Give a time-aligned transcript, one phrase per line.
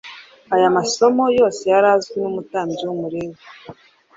[0.55, 3.41] Aya masomo yose yari azwi n'umutambyi n'umulewi,